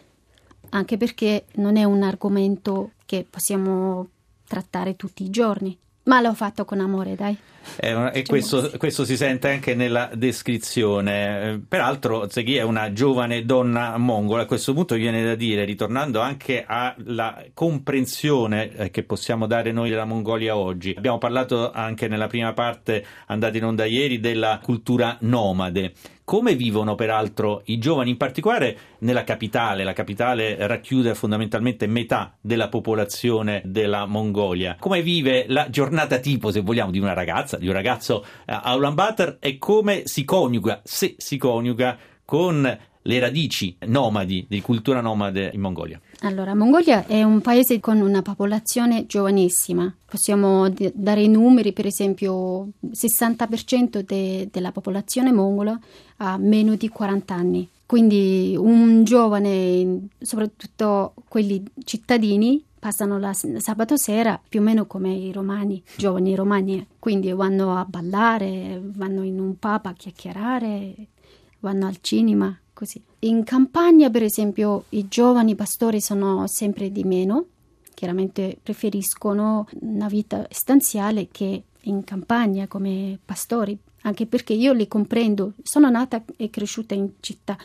anche 0.69 0.97
perché 0.97 1.45
non 1.55 1.77
è 1.77 1.83
un 1.83 2.03
argomento 2.03 2.91
che 3.05 3.25
possiamo 3.29 4.07
trattare 4.47 4.95
tutti 4.95 5.23
i 5.23 5.29
giorni, 5.29 5.77
ma 6.03 6.21
l'ho 6.21 6.33
fatto 6.33 6.65
con 6.65 6.79
amore, 6.79 7.15
dai. 7.15 7.37
Eh, 7.77 8.09
e 8.13 8.23
questo, 8.23 8.71
questo, 8.77 9.05
si 9.05 9.15
sente 9.15 9.49
anche 9.49 9.73
nella 9.73 10.09
descrizione. 10.13 11.63
Peraltro, 11.65 12.29
Zeghi 12.29 12.55
è 12.55 12.61
una 12.61 12.91
giovane 12.91 13.45
donna 13.45 13.97
mongola. 13.97 14.43
A 14.43 14.45
questo 14.45 14.73
punto 14.73 14.95
viene 14.95 15.23
da 15.23 15.35
dire, 15.35 15.63
ritornando 15.63 16.19
anche 16.19 16.65
alla 16.67 17.41
comprensione 17.53 18.75
eh, 18.75 18.91
che 18.91 19.03
possiamo 19.03 19.47
dare 19.47 19.71
noi 19.71 19.89
della 19.89 20.05
Mongolia 20.05 20.57
oggi. 20.57 20.93
Abbiamo 20.95 21.17
parlato 21.17 21.71
anche 21.71 22.07
nella 22.07 22.27
prima 22.27 22.53
parte, 22.53 23.05
andata 23.27 23.57
in 23.57 23.63
onda 23.63 23.85
ieri, 23.85 24.19
della 24.19 24.59
cultura 24.61 25.17
nomade. 25.21 25.93
Come 26.25 26.55
vivono 26.55 26.95
peraltro 26.95 27.63
i 27.65 27.77
giovani, 27.77 28.11
in 28.11 28.17
particolare 28.17 28.77
nella 28.99 29.25
capitale? 29.25 29.83
La 29.83 29.91
capitale 29.91 30.55
racchiude 30.67 31.15
fondamentalmente 31.15 31.85
metà 31.85 32.37
della 32.39 32.69
popolazione 32.69 33.61
della 33.65 34.05
Mongolia. 34.05 34.77
Come 34.79 35.01
vive 35.01 35.43
la 35.49 35.69
giornata 35.69 36.19
tipo, 36.19 36.49
se 36.49 36.61
vogliamo, 36.61 36.91
di 36.91 36.99
una 36.99 37.11
ragazza? 37.11 37.57
di 37.57 37.67
un 37.67 37.73
ragazzo 37.73 38.23
eh, 38.45 38.57
a 38.61 38.73
Ulaanbaatar 38.73 39.37
e 39.41 39.57
come 39.57 40.03
si 40.05 40.23
coniuga, 40.23 40.79
se 40.83 41.15
si 41.17 41.37
coniuga, 41.37 41.97
con 42.23 42.79
le 43.05 43.19
radici 43.19 43.75
nomadi, 43.87 44.45
di 44.47 44.61
cultura 44.61 45.01
nomade 45.01 45.51
in 45.53 45.59
Mongolia? 45.59 45.99
Allora, 46.25 46.55
Mongolia 46.55 47.05
è 47.05 47.21
un 47.21 47.41
paese 47.41 47.81
con 47.81 47.99
una 47.99 48.21
popolazione 48.21 49.05
giovanissima. 49.05 49.93
Possiamo 50.05 50.69
d- 50.69 50.93
dare 50.95 51.21
i 51.21 51.27
numeri, 51.27 51.73
per 51.73 51.85
esempio, 51.85 52.69
il 52.79 52.91
60% 52.93 54.01
de- 54.01 54.47
della 54.49 54.71
popolazione 54.71 55.33
mongola 55.33 55.77
ha 56.17 56.37
meno 56.37 56.75
di 56.75 56.87
40 56.87 57.33
anni. 57.35 57.69
Quindi 57.85 58.55
un 58.57 59.03
giovane, 59.03 60.07
soprattutto 60.21 61.13
quelli 61.27 61.61
cittadini, 61.83 62.63
passano 62.79 63.19
la 63.19 63.33
sabato 63.33 63.97
sera 63.97 64.39
più 64.47 64.61
o 64.61 64.63
meno 64.63 64.85
come 64.85 65.13
i 65.13 65.33
romani, 65.33 65.83
giovani 65.97 66.35
romani, 66.35 66.87
quindi 66.99 67.33
vanno 67.33 67.75
a 67.75 67.83
ballare, 67.83 68.81
vanno 68.81 69.23
in 69.23 69.41
un 69.41 69.59
pub 69.59 69.85
a 69.87 69.93
chiacchierare, 69.93 70.95
vanno 71.59 71.85
al 71.85 71.97
cinema, 71.99 72.57
così. 72.83 73.01
In 73.19 73.43
campagna, 73.43 74.09
per 74.09 74.23
esempio, 74.23 74.85
i 74.89 75.07
giovani 75.07 75.55
pastori 75.55 76.01
sono 76.01 76.45
sempre 76.47 76.91
di 76.91 77.03
meno, 77.03 77.45
chiaramente 77.93 78.57
preferiscono 78.61 79.67
una 79.79 80.07
vita 80.07 80.45
stanziale 80.49 81.29
che 81.31 81.63
in 81.85 82.03
campagna 82.03 82.67
come 82.67 83.17
pastori, 83.23 83.77
anche 84.01 84.25
perché 84.25 84.53
io 84.53 84.73
li 84.73 84.87
comprendo, 84.87 85.53
sono 85.63 85.89
nata 85.89 86.23
e 86.35 86.49
cresciuta 86.49 86.93
in 86.93 87.11
città 87.19 87.57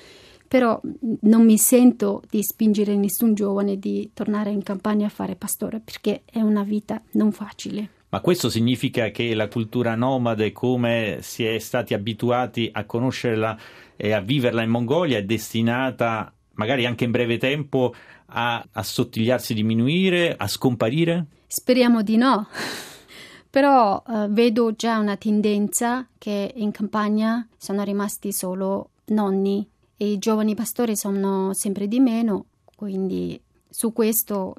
però 0.48 0.80
non 1.20 1.44
mi 1.44 1.58
sento 1.58 2.22
di 2.30 2.42
spingere 2.42 2.96
nessun 2.96 3.34
giovane 3.34 3.78
di 3.78 4.12
tornare 4.14 4.48
in 4.48 4.62
campagna 4.62 5.04
a 5.04 5.10
fare 5.10 5.36
pastore 5.36 5.78
perché 5.78 6.22
è 6.24 6.40
una 6.40 6.62
vita 6.62 7.02
non 7.12 7.32
facile. 7.32 7.90
Ma 8.08 8.22
questo 8.22 8.48
significa 8.48 9.10
che 9.10 9.34
la 9.34 9.48
cultura 9.48 9.94
nomade, 9.94 10.50
come 10.52 11.18
si 11.20 11.44
è 11.44 11.58
stati 11.58 11.92
abituati 11.92 12.70
a 12.72 12.86
conoscerla 12.86 13.58
e 14.00 14.12
a 14.12 14.20
viverla 14.20 14.62
in 14.62 14.70
Mongolia, 14.70 15.18
è 15.18 15.24
destinata, 15.24 16.32
magari 16.52 16.86
anche 16.86 17.02
in 17.02 17.10
breve 17.10 17.36
tempo, 17.36 17.92
a 18.26 18.64
assottigliarsi, 18.72 19.54
diminuire, 19.54 20.36
a 20.36 20.46
scomparire? 20.46 21.26
Speriamo 21.48 22.02
di 22.02 22.16
no. 22.16 22.46
Però 23.50 24.00
eh, 24.06 24.28
vedo 24.28 24.72
già 24.76 24.98
una 24.98 25.16
tendenza 25.16 26.06
che 26.16 26.52
in 26.54 26.70
campagna 26.70 27.44
sono 27.56 27.82
rimasti 27.82 28.32
solo 28.32 28.90
nonni 29.06 29.68
e 29.96 30.12
i 30.12 30.18
giovani 30.18 30.54
pastori 30.54 30.94
sono 30.94 31.52
sempre 31.54 31.88
di 31.88 31.98
meno, 31.98 32.44
quindi 32.76 33.40
su 33.68 33.92
questo 33.92 34.54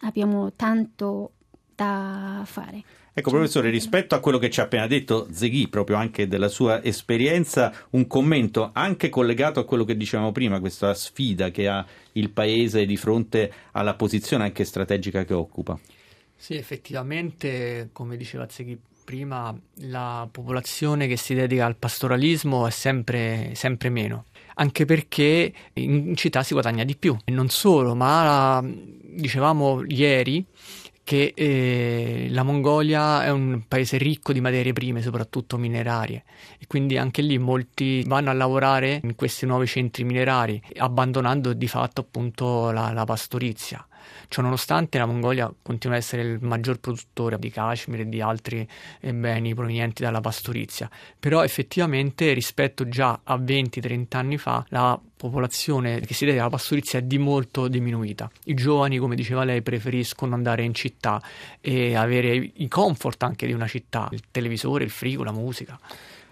abbiamo 0.00 0.52
tanto 0.52 1.30
da 1.74 2.42
fare. 2.44 2.82
Ecco, 3.16 3.30
professore, 3.30 3.70
rispetto 3.70 4.16
a 4.16 4.18
quello 4.18 4.38
che 4.38 4.50
ci 4.50 4.58
ha 4.58 4.64
appena 4.64 4.88
detto 4.88 5.28
Zeghi, 5.30 5.68
proprio 5.68 5.96
anche 5.96 6.26
della 6.26 6.48
sua 6.48 6.82
esperienza, 6.82 7.72
un 7.90 8.08
commento 8.08 8.70
anche 8.72 9.08
collegato 9.08 9.60
a 9.60 9.64
quello 9.64 9.84
che 9.84 9.96
dicevamo 9.96 10.32
prima, 10.32 10.58
questa 10.58 10.92
sfida 10.94 11.52
che 11.52 11.68
ha 11.68 11.86
il 12.12 12.30
Paese 12.30 12.84
di 12.84 12.96
fronte 12.96 13.52
alla 13.70 13.94
posizione 13.94 14.42
anche 14.42 14.64
strategica 14.64 15.24
che 15.24 15.32
occupa. 15.32 15.78
Sì, 16.34 16.56
effettivamente, 16.56 17.90
come 17.92 18.16
diceva 18.16 18.48
Zeghi 18.48 18.76
prima, 19.04 19.56
la 19.82 20.28
popolazione 20.28 21.06
che 21.06 21.16
si 21.16 21.34
dedica 21.34 21.66
al 21.66 21.76
pastoralismo 21.76 22.66
è 22.66 22.70
sempre, 22.70 23.52
sempre 23.54 23.90
meno 23.90 24.24
anche 24.56 24.84
perché 24.84 25.52
in 25.74 26.14
città 26.16 26.42
si 26.42 26.52
guadagna 26.52 26.84
di 26.84 26.96
più. 26.96 27.16
E 27.24 27.32
non 27.32 27.48
solo, 27.48 27.94
ma 27.96 28.62
dicevamo 28.64 29.82
ieri 29.86 30.44
che 31.04 31.34
eh, 31.36 32.28
la 32.30 32.42
Mongolia 32.42 33.24
è 33.24 33.30
un 33.30 33.62
paese 33.68 33.98
ricco 33.98 34.32
di 34.32 34.40
materie 34.40 34.72
prime, 34.72 35.02
soprattutto 35.02 35.58
minerarie, 35.58 36.24
e 36.58 36.66
quindi 36.66 36.96
anche 36.96 37.20
lì 37.20 37.36
molti 37.38 38.02
vanno 38.06 38.30
a 38.30 38.32
lavorare 38.32 39.00
in 39.02 39.14
questi 39.14 39.44
nuovi 39.44 39.66
centri 39.66 40.02
minerari, 40.02 40.60
abbandonando 40.78 41.52
di 41.52 41.68
fatto 41.68 42.00
appunto 42.00 42.70
la, 42.70 42.90
la 42.92 43.04
pastorizia. 43.04 43.86
Ciononostante 44.28 44.98
la 44.98 45.06
Mongolia 45.06 45.52
continua 45.62 45.96
ad 45.96 46.02
essere 46.02 46.22
il 46.22 46.38
maggior 46.40 46.78
produttore 46.80 47.38
di 47.38 47.50
cashmere 47.50 48.02
e 48.02 48.08
di 48.08 48.20
altri 48.20 48.66
eh, 49.00 49.14
beni 49.14 49.54
provenienti 49.54 50.02
dalla 50.02 50.20
pastorizia, 50.20 50.90
però 51.20 51.44
effettivamente 51.44 52.32
rispetto 52.32 52.88
già 52.88 53.20
a 53.22 53.36
20-30 53.36 54.06
anni 54.16 54.38
fa 54.38 54.64
la 54.70 54.98
popolazione 55.24 56.00
che 56.00 56.12
si 56.12 56.26
deve 56.26 56.38
alla 56.40 56.50
pastorizia 56.50 56.98
è 56.98 57.02
di 57.02 57.16
molto 57.16 57.66
diminuita. 57.68 58.30
I 58.44 58.54
giovani, 58.54 58.98
come 58.98 59.14
diceva 59.14 59.42
lei, 59.44 59.62
preferiscono 59.62 60.34
andare 60.34 60.64
in 60.64 60.74
città 60.74 61.22
e 61.62 61.96
avere 61.96 62.34
i 62.34 62.68
comfort 62.68 63.22
anche 63.22 63.46
di 63.46 63.54
una 63.54 63.66
città, 63.66 64.08
il 64.12 64.20
televisore, 64.30 64.84
il 64.84 64.90
frigo, 64.90 65.24
la 65.24 65.32
musica. 65.32 65.78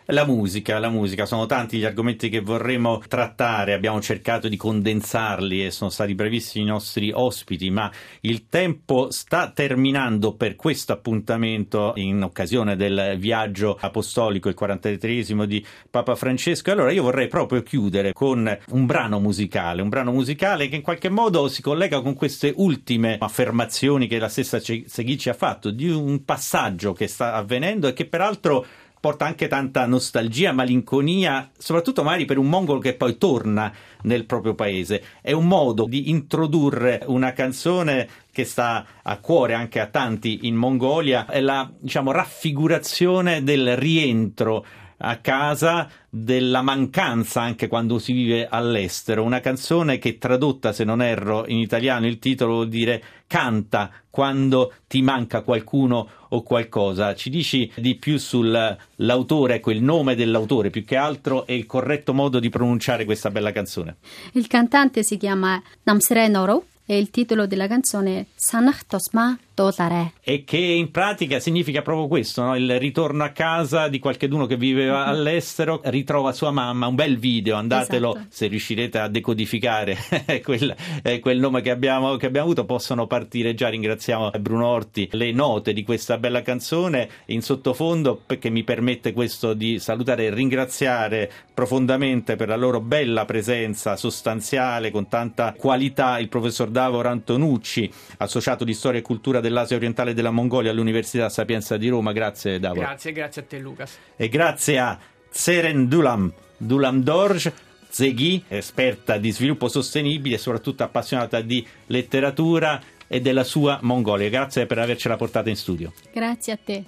La 0.06 0.26
musica, 0.26 0.80
la 0.80 0.88
musica, 0.88 1.26
sono 1.26 1.46
tanti 1.46 1.78
gli 1.78 1.84
argomenti 1.84 2.28
che 2.28 2.40
vorremmo 2.40 3.00
trattare, 3.06 3.72
abbiamo 3.72 4.00
cercato 4.00 4.48
di 4.48 4.56
condensarli 4.56 5.64
e 5.64 5.70
sono 5.70 5.90
stati 5.90 6.16
brevissimi 6.16 6.64
i 6.64 6.68
nostri 6.68 7.12
ospiti, 7.12 7.70
ma 7.70 7.88
il 8.22 8.48
tempo 8.48 9.12
sta 9.12 9.52
terminando 9.52 10.34
per 10.34 10.56
questo 10.56 10.92
appuntamento 10.92 11.92
in 11.96 12.20
occasione 12.20 12.74
del 12.74 13.14
viaggio 13.16 13.78
apostolico, 13.80 14.48
il 14.48 14.56
43esimo 14.58 15.44
di 15.44 15.64
Papa 15.88 16.16
Francesco. 16.16 16.72
Allora 16.72 16.90
io 16.90 17.04
vorrei 17.04 17.28
proprio 17.28 17.62
chiudere 17.62 18.12
con 18.12 18.58
un 18.70 18.86
brano 18.86 19.20
musicale, 19.20 19.82
un 19.82 19.88
brano 19.88 20.10
musicale 20.10 20.66
che 20.66 20.74
in 20.74 20.82
qualche 20.82 21.10
modo 21.10 21.46
si 21.46 21.62
collega 21.62 22.00
con 22.00 22.14
queste 22.14 22.52
ultime 22.56 23.18
affermazioni 23.20 24.08
che 24.08 24.18
la 24.18 24.28
stessa 24.28 24.58
Seghici 24.58 25.28
ha 25.28 25.34
fatto, 25.34 25.70
di 25.70 25.88
un 25.88 26.24
passaggio 26.24 26.92
che 26.92 27.06
sta 27.06 27.34
avvenendo 27.34 27.86
e 27.86 27.92
che 27.92 28.06
peraltro 28.06 28.66
porta 29.02 29.24
anche 29.24 29.48
tanta 29.48 29.84
nostalgia, 29.84 30.52
malinconia, 30.52 31.50
soprattutto 31.58 32.04
magari 32.04 32.24
per 32.24 32.38
un 32.38 32.48
mongolo 32.48 32.78
che 32.78 32.94
poi 32.94 33.18
torna 33.18 33.72
nel 34.02 34.26
proprio 34.26 34.54
paese. 34.54 35.02
È 35.20 35.32
un 35.32 35.48
modo 35.48 35.86
di 35.86 36.08
introdurre 36.08 37.02
una 37.06 37.32
canzone 37.32 38.08
che 38.30 38.44
sta 38.44 38.86
a 39.02 39.18
cuore 39.18 39.54
anche 39.54 39.80
a 39.80 39.88
tanti 39.88 40.46
in 40.46 40.54
Mongolia, 40.54 41.26
è 41.26 41.40
la 41.40 41.68
diciamo, 41.76 42.12
raffigurazione 42.12 43.42
del 43.42 43.76
rientro 43.76 44.64
a 45.04 45.16
casa 45.16 45.88
della 46.08 46.62
mancanza 46.62 47.40
anche 47.40 47.66
quando 47.66 47.98
si 47.98 48.12
vive 48.12 48.46
all'estero. 48.48 49.22
Una 49.24 49.40
canzone 49.40 49.98
che 49.98 50.18
tradotta, 50.18 50.72
se 50.72 50.84
non 50.84 51.02
erro, 51.02 51.44
in 51.48 51.58
italiano 51.58 52.06
il 52.06 52.18
titolo 52.18 52.54
vuol 52.54 52.68
dire 52.68 53.02
canta 53.26 53.90
quando 54.10 54.74
ti 54.86 55.02
manca 55.02 55.40
qualcuno 55.42 56.08
o 56.28 56.42
qualcosa. 56.42 57.14
Ci 57.14 57.30
dici 57.30 57.70
di 57.76 57.96
più 57.96 58.18
sull'autore, 58.18 59.54
ecco 59.54 59.70
il 59.70 59.82
nome 59.82 60.14
dell'autore 60.14 60.70
più 60.70 60.84
che 60.84 60.96
altro 60.96 61.46
e 61.46 61.56
il 61.56 61.66
corretto 61.66 62.14
modo 62.14 62.38
di 62.38 62.48
pronunciare 62.48 63.04
questa 63.04 63.30
bella 63.30 63.52
canzone. 63.52 63.96
Il 64.32 64.46
cantante 64.46 65.02
si 65.02 65.16
chiama 65.16 65.60
Namsre 65.82 66.28
Noro 66.28 66.66
e 66.92 66.98
il 66.98 67.08
titolo 67.08 67.46
della 67.46 67.68
canzone 67.68 68.20
è 68.20 68.26
Sanach 68.34 68.84
Tosma 68.86 69.38
Totare. 69.54 70.12
E 70.22 70.44
che 70.44 70.56
in 70.56 70.90
pratica 70.90 71.38
significa 71.38 71.82
proprio 71.82 72.08
questo, 72.08 72.42
no? 72.42 72.56
il 72.56 72.78
ritorno 72.78 73.22
a 73.22 73.28
casa 73.28 73.88
di 73.88 73.98
qualcuno 73.98 74.46
che 74.46 74.56
viveva 74.56 75.00
mm-hmm. 75.00 75.08
all'estero, 75.08 75.80
ritrova 75.84 76.32
sua 76.32 76.50
mamma, 76.50 76.86
un 76.86 76.94
bel 76.94 77.18
video, 77.18 77.56
andatelo 77.56 78.14
esatto. 78.14 78.26
se 78.30 78.46
riuscirete 78.46 78.98
a 78.98 79.08
decodificare 79.08 79.96
quel, 80.42 80.74
eh, 81.02 81.20
quel, 81.20 81.38
nome 81.38 81.60
che 81.60 81.70
abbiamo, 81.70 82.16
che 82.16 82.26
abbiamo, 82.26 82.46
avuto, 82.46 82.64
possono 82.64 83.06
partire 83.06 83.54
già, 83.54 83.68
ringraziamo 83.68 84.30
Bruno 84.40 84.66
Orti, 84.66 85.08
le 85.12 85.32
note 85.32 85.74
di 85.74 85.82
questa 85.82 86.16
bella 86.16 86.40
canzone 86.40 87.08
in 87.26 87.42
sottofondo 87.42 88.22
perché 88.24 88.48
mi 88.48 88.64
permette 88.64 89.12
questo 89.12 89.52
di 89.52 89.78
salutare 89.78 90.26
e 90.26 90.34
ringraziare 90.34 91.30
profondamente 91.52 92.36
per 92.36 92.48
la 92.48 92.56
loro 92.56 92.80
bella 92.80 93.26
presenza 93.26 93.96
sostanziale 93.96 94.90
con 94.90 95.08
tanta 95.08 95.52
qualità 95.56 96.18
il 96.18 96.28
professor 96.28 96.70
Davor 96.82 97.06
Antonucci, 97.06 97.90
associato 98.18 98.64
di 98.64 98.74
storia 98.74 98.98
e 98.98 99.02
cultura 99.02 99.40
dell'Asia 99.40 99.76
orientale 99.76 100.10
e 100.10 100.14
della 100.14 100.30
Mongolia 100.32 100.72
all'Università 100.72 101.28
Sapienza 101.28 101.76
di 101.76 101.88
Roma. 101.88 102.12
Grazie 102.12 102.58
Davor. 102.58 102.84
Grazie, 102.84 103.12
grazie 103.12 103.42
a 103.42 103.44
te 103.44 103.58
Lucas. 103.58 103.98
E 104.16 104.28
grazie 104.28 104.78
a 104.78 104.98
Seren 105.30 105.88
Dulam, 105.88 106.32
Dulam 106.56 107.02
Dorj, 107.02 107.52
Zeghi, 107.88 108.42
esperta 108.48 109.16
di 109.16 109.30
sviluppo 109.30 109.68
sostenibile 109.68 110.34
e 110.34 110.38
soprattutto 110.38 110.82
appassionata 110.82 111.40
di 111.40 111.64
letteratura 111.86 112.80
e 113.06 113.20
della 113.20 113.44
sua 113.44 113.78
Mongolia. 113.82 114.28
Grazie 114.28 114.66
per 114.66 114.78
avercela 114.78 115.16
portata 115.16 115.48
in 115.48 115.56
studio. 115.56 115.92
Grazie 116.12 116.52
a 116.52 116.58
te. 116.62 116.84